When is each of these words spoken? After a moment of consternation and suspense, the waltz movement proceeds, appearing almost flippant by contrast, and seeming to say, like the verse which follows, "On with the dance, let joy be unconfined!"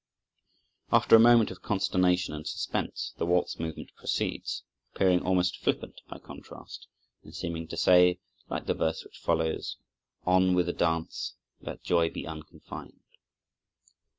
After 0.91 1.15
a 1.15 1.19
moment 1.19 1.51
of 1.51 1.61
consternation 1.61 2.33
and 2.33 2.47
suspense, 2.47 3.13
the 3.19 3.25
waltz 3.27 3.59
movement 3.59 3.91
proceeds, 3.95 4.63
appearing 4.95 5.21
almost 5.21 5.59
flippant 5.59 6.01
by 6.09 6.17
contrast, 6.17 6.87
and 7.23 7.35
seeming 7.35 7.67
to 7.67 7.77
say, 7.77 8.17
like 8.49 8.65
the 8.65 8.73
verse 8.73 9.03
which 9.03 9.19
follows, 9.19 9.77
"On 10.25 10.55
with 10.55 10.65
the 10.65 10.73
dance, 10.73 11.35
let 11.59 11.83
joy 11.83 12.09
be 12.09 12.25
unconfined!" 12.25 12.99